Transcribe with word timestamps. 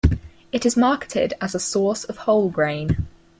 It 0.51 0.65
is 0.65 0.75
marketed 0.75 1.35
as 1.41 1.53
a 1.53 1.59
source 1.59 2.05
of 2.05 2.17
whole 2.25 2.49
grain. 2.49 3.05